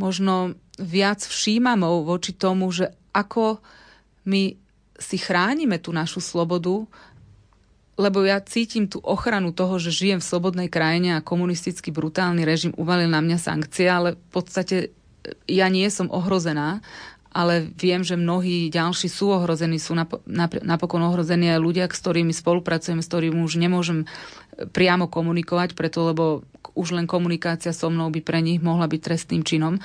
[0.00, 3.60] možno viac všímamou voči tomu, že ako
[4.24, 4.56] my
[4.96, 6.88] si chránime tú našu slobodu,
[8.00, 12.72] lebo ja cítim tú ochranu toho, že žijem v slobodnej krajine a komunistický brutálny režim
[12.80, 14.76] uvalil na mňa sankcie, ale v podstate
[15.44, 16.80] ja nie som ohrozená,
[17.32, 19.96] ale viem, že mnohí ďalší sú ohrození, sú
[20.60, 24.04] napokon ohrození aj ľudia, s ktorými spolupracujem, s ktorými už nemôžem
[24.76, 26.44] priamo komunikovať, preto lebo
[26.76, 29.80] už len komunikácia so mnou by pre nich mohla byť trestným činom.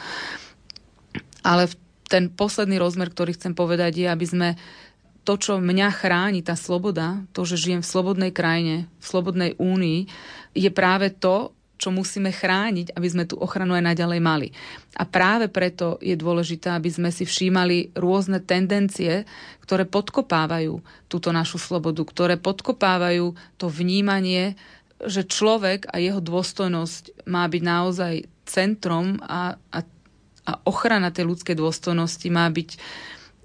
[1.44, 1.72] Ale
[2.12, 4.48] ten posledný rozmer, ktorý chcem povedať, je, aby sme
[5.28, 10.08] to, čo mňa chráni, tá sloboda, to, že žijem v slobodnej krajine, v slobodnej únii,
[10.56, 14.48] je práve to, čo musíme chrániť, aby sme tú ochranu aj naďalej mali.
[14.98, 19.30] A práve preto je dôležité, aby sme si všímali rôzne tendencie,
[19.62, 24.58] ktoré podkopávajú túto našu slobodu, ktoré podkopávajú to vnímanie,
[25.06, 28.14] že človek a jeho dôstojnosť má byť naozaj
[28.50, 29.80] centrom a, a,
[30.50, 32.70] a ochrana tej ľudskej dôstojnosti má byť,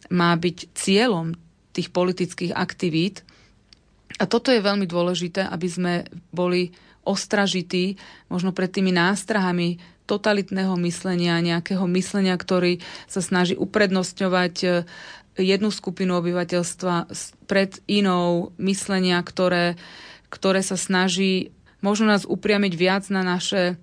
[0.08, 1.36] má byť cieľom
[1.72, 3.24] tých politických aktivít.
[4.20, 5.92] A toto je veľmi dôležité, aby sme
[6.30, 7.98] boli ostražití
[8.30, 14.68] možno pred tými nástrahami totalitného myslenia, nejakého myslenia, ktorý sa snaží uprednostňovať e,
[15.40, 17.08] jednu skupinu obyvateľstva
[17.48, 19.80] pred inou, myslenia, ktoré,
[20.28, 21.50] ktoré sa snaží
[21.82, 23.76] možno nás upriamiť viac na naše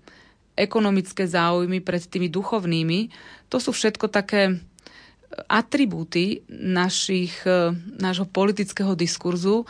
[0.55, 3.11] ekonomické záujmy pred tými duchovnými.
[3.51, 4.59] To sú všetko také
[5.45, 9.65] atribúty našich, e, nášho politického diskurzu,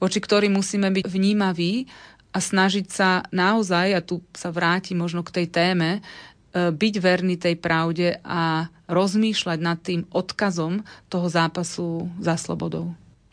[0.00, 1.86] voči ktorým musíme byť vnímaví
[2.32, 7.36] a snažiť sa naozaj, a tu sa vráti možno k tej téme, e, byť verný
[7.36, 12.92] tej pravde a rozmýšľať nad tým odkazom toho zápasu za slobodou.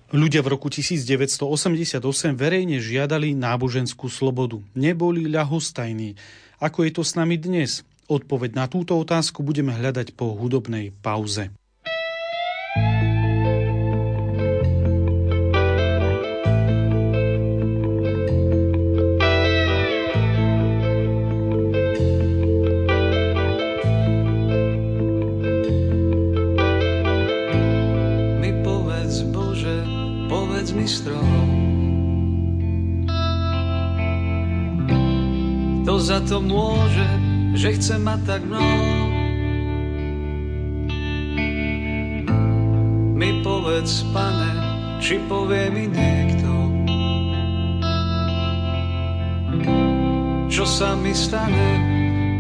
[0.10, 4.58] Ľudia v roku 1988 verejne žiadali náboženskú slobodu.
[4.74, 6.18] Neboli ľahostajní.
[6.58, 7.86] Ako je to s nami dnes?
[8.10, 11.54] Odpoveď na túto otázku budeme hľadať po hudobnej pauze.
[36.50, 37.06] Môže,
[37.54, 38.90] že chce mať tak mnoho.
[43.14, 44.52] Mi povedz, pane,
[44.98, 46.50] či povie mi niekto,
[50.50, 51.70] čo sa mi stane,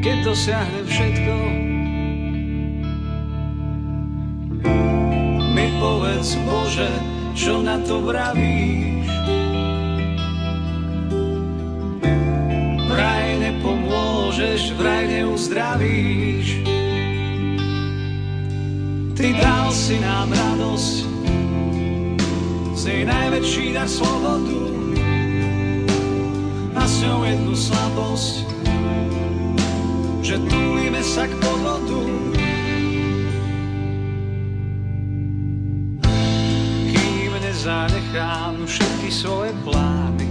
[0.01, 1.36] keď dosiahne všetko.
[5.53, 6.89] Mi povedz, Bože,
[7.38, 8.98] čo na to vravíš,
[14.39, 16.47] nepomôžeš, vraj neuzdravíš.
[19.19, 20.95] Ty dal si nám radosť,
[22.71, 24.63] z nej najväčší dar slobodu
[26.71, 28.35] a s ňou jednu slabosť,
[30.23, 31.99] že túlime sa k podvodu.
[36.87, 40.28] Kým nezanechám všetky svoje plány,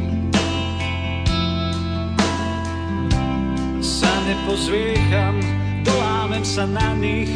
[4.29, 5.41] nepozviecham,
[5.89, 7.33] dolámem sa na nich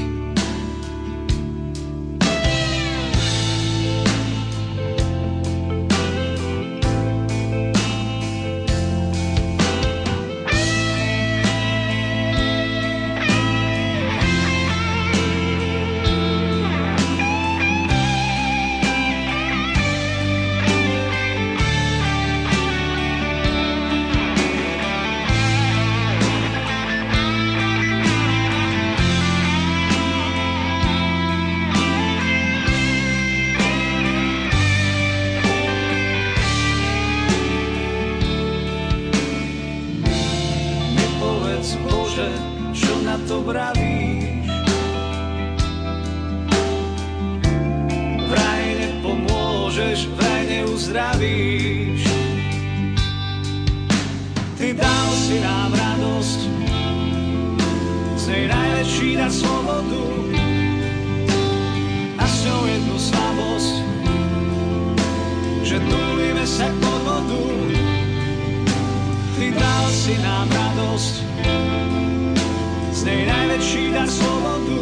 [73.02, 74.78] z nej najväčší dar slobodu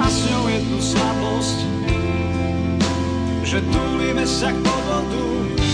[0.00, 1.58] a s ňou jednu slabosť,
[3.44, 5.67] že túlime sa k povodu.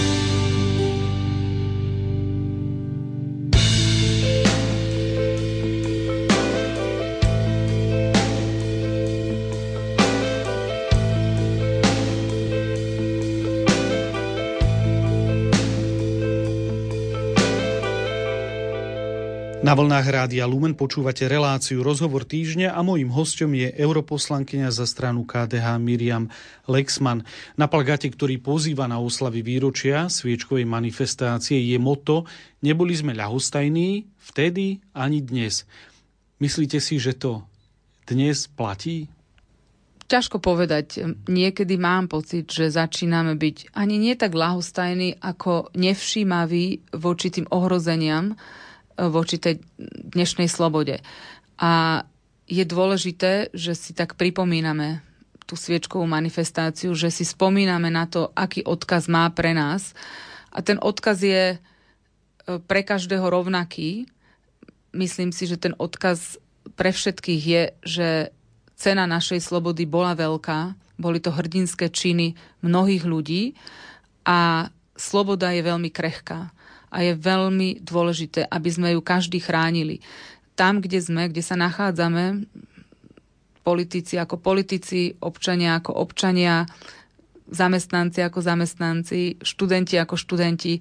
[19.64, 25.24] Na vlnách Rádia Lumen počúvate reláciu Rozhovor týždňa a mojím hostom je europoslankyňa za stranu
[25.24, 26.28] KDH Miriam
[26.68, 27.24] Lexman.
[27.56, 32.28] Na plagate, ktorý pozýva na oslavy výročia sviečkovej manifestácie je moto
[32.60, 35.64] Neboli sme ľahostajní vtedy ani dnes.
[36.44, 37.48] Myslíte si, že to
[38.04, 39.08] dnes platí?
[40.12, 41.08] Ťažko povedať.
[41.24, 48.36] Niekedy mám pocit, že začíname byť ani nie tak ľahostajní, ako nevšímaví voči tým ohrozeniam,
[48.98, 49.60] voči tej
[50.14, 51.02] dnešnej slobode.
[51.58, 52.04] A
[52.44, 55.00] je dôležité, že si tak pripomíname
[55.44, 59.92] tú sviečkovú manifestáciu, že si spomíname na to, aký odkaz má pre nás.
[60.48, 61.58] A ten odkaz je e,
[62.64, 64.08] pre každého rovnaký.
[64.96, 66.40] Myslím si, že ten odkaz
[66.80, 68.08] pre všetkých je, že
[68.74, 73.52] cena našej slobody bola veľká, boli to hrdinské činy mnohých ľudí
[74.24, 76.54] a sloboda je veľmi krehká
[76.94, 79.98] a je veľmi dôležité, aby sme ju každý chránili.
[80.54, 82.46] Tam, kde sme, kde sa nachádzame,
[83.66, 86.70] politici ako politici, občania ako občania,
[87.50, 90.78] zamestnanci ako zamestnanci, študenti ako študenti.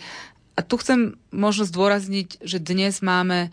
[0.53, 3.49] A tu chcem možno zdôrazniť, že dnes máme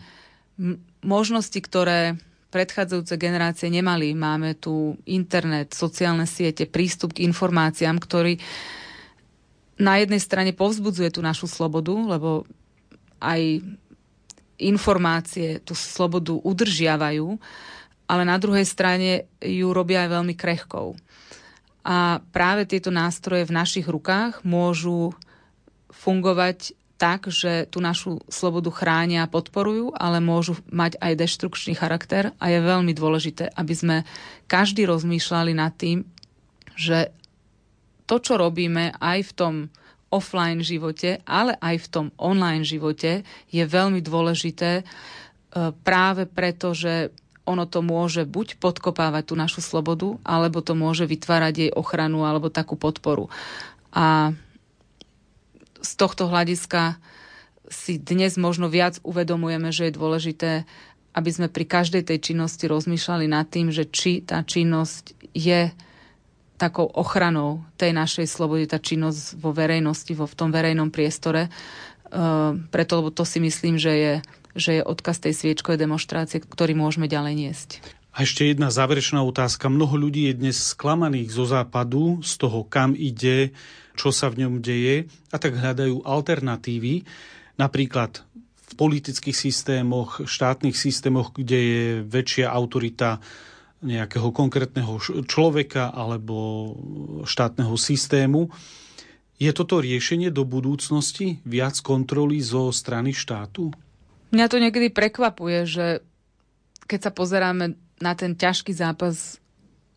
[1.01, 4.11] možnosti, ktoré predchádzajúce generácie nemali.
[4.13, 8.37] Máme tu internet, sociálne siete, prístup k informáciám, ktorý
[9.81, 12.45] na jednej strane povzbudzuje tú našu slobodu, lebo
[13.17, 13.65] aj
[14.61, 17.33] informácie tú slobodu udržiavajú,
[18.05, 20.93] ale na druhej strane ju robia aj veľmi krehkou.
[21.81, 25.17] A práve tieto nástroje v našich rukách môžu
[25.89, 32.29] fungovať tak, že tú našu slobodu chránia a podporujú, ale môžu mať aj deštrukčný charakter
[32.37, 33.97] a je veľmi dôležité, aby sme
[34.45, 36.05] každý rozmýšľali nad tým,
[36.77, 37.09] že
[38.11, 39.55] to, čo robíme aj v tom
[40.11, 44.83] offline živote, ale aj v tom online živote je veľmi dôležité e,
[45.87, 47.15] práve preto, že
[47.47, 52.51] ono to môže buď podkopávať tú našu slobodu, alebo to môže vytvárať jej ochranu alebo
[52.51, 53.31] takú podporu.
[53.95, 54.35] A
[55.79, 56.99] z tohto hľadiska
[57.71, 60.51] si dnes možno viac uvedomujeme, že je dôležité,
[61.15, 65.71] aby sme pri každej tej činnosti rozmýšľali nad tým, že či tá činnosť je
[66.61, 71.49] takou ochranou tej našej slobody, tá činnosť vo verejnosti, vo v tom verejnom priestore.
[72.13, 74.13] Uh, preto, lebo to si myslím, že je,
[74.53, 77.69] že je odkaz tej sviečkovej demonstrácie, ktorý môžeme ďalej niesť.
[78.11, 79.71] A ešte jedna záverečná otázka.
[79.71, 83.55] Mnoho ľudí je dnes sklamaných zo západu, z toho, kam ide,
[83.95, 87.07] čo sa v ňom deje a tak hľadajú alternatívy.
[87.55, 88.19] Napríklad
[88.67, 93.23] v politických systémoch, štátnych systémoch, kde je väčšia autorita
[93.81, 96.73] nejakého konkrétneho človeka alebo
[97.25, 98.53] štátneho systému.
[99.41, 103.73] Je toto riešenie do budúcnosti viac kontroly zo strany štátu?
[104.29, 105.85] Mňa to niekedy prekvapuje, že
[106.85, 109.41] keď sa pozeráme na ten ťažký zápas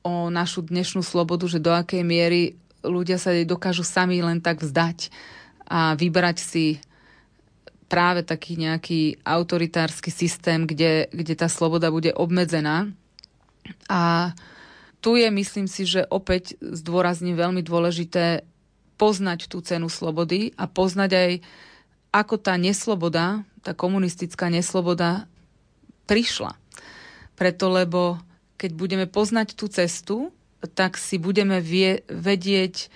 [0.00, 4.64] o našu dnešnú slobodu, že do akej miery ľudia sa jej dokážu sami len tak
[4.64, 5.12] vzdať
[5.64, 6.66] a vybrať si
[7.88, 12.92] práve taký nejaký autoritársky systém, kde, kde tá sloboda bude obmedzená
[13.88, 14.32] a
[15.04, 18.48] tu je, myslím si, že opäť zdôrazním veľmi dôležité
[18.96, 21.32] poznať tú cenu slobody a poznať aj,
[22.14, 25.28] ako tá nesloboda, tá komunistická nesloboda
[26.08, 26.56] prišla.
[27.34, 28.22] Preto, lebo
[28.56, 30.32] keď budeme poznať tú cestu,
[30.72, 32.88] tak si budeme vie, vedieť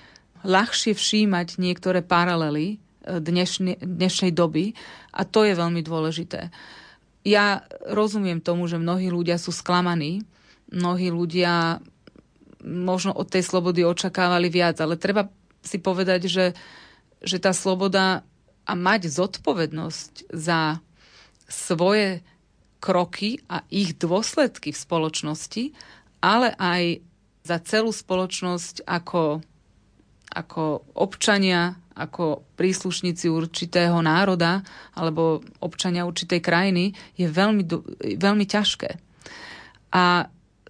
[0.47, 4.73] ľahšie všímať niektoré paralely e, dnešnej, dnešnej doby
[5.12, 6.49] a to je veľmi dôležité.
[7.27, 10.25] Ja rozumiem tomu, že mnohí ľudia sú sklamaní,
[10.73, 11.81] mnohí ľudia
[12.64, 15.31] možno od tej slobody očakávali viac, ale treba
[15.62, 16.47] si povedať, že,
[17.23, 18.27] že tá sloboda
[18.69, 20.83] a mať zodpovednosť za
[21.49, 22.21] svoje
[22.79, 25.64] kroky a ich dôsledky v spoločnosti,
[26.21, 27.01] ale aj
[27.43, 29.41] za celú spoločnosť ako,
[30.37, 34.62] ako občania, ako príslušníci určitého národa
[34.93, 37.64] alebo občania určitej krajiny je veľmi,
[38.21, 38.91] veľmi ťažké.
[39.97, 40.29] A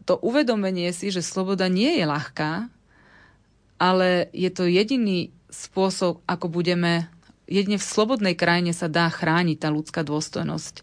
[0.09, 2.72] to uvedomenie si, že sloboda nie je ľahká,
[3.76, 7.12] ale je to jediný spôsob, ako budeme
[7.44, 10.80] jedne v slobodnej krajine sa dá chrániť tá ľudská dôstojnosť.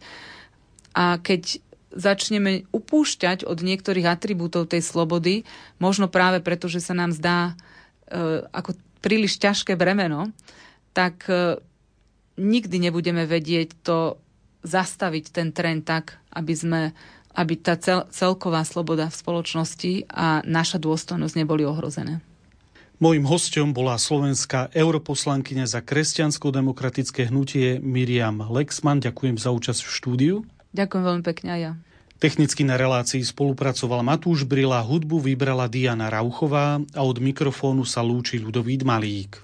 [0.93, 1.61] A keď
[1.95, 5.47] začneme upúšťať od niektorých atribútov tej slobody,
[5.81, 7.53] možno práve preto, že sa nám zdá
[8.09, 10.33] e, ako príliš ťažké bremeno,
[10.91, 11.61] tak e,
[12.35, 14.19] nikdy nebudeme vedieť to
[14.65, 16.81] zastaviť ten trend tak, aby sme
[17.35, 22.23] aby tá cel, celková sloboda v spoločnosti a naša dôstojnosť neboli ohrozené.
[22.95, 29.03] Mojím hostom bola slovenská europoslankyňa za kresťansko-demokratické hnutie Miriam Lexman.
[29.03, 30.35] Ďakujem za účasť v štúdiu.
[30.71, 31.71] Ďakujem veľmi pekne aj ja.
[32.15, 38.39] Technicky na relácii spolupracoval Matúš Brila, hudbu vybrala Diana Rauchová a od mikrofónu sa lúči
[38.39, 39.43] Ľudovít Malík.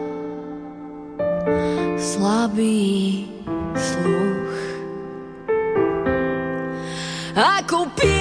[1.97, 3.27] slabý
[3.75, 4.59] sluch.
[7.35, 8.20] Ako pierko